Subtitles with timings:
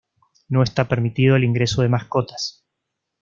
[0.49, 2.65] No está permitido el ingreso de mascotas.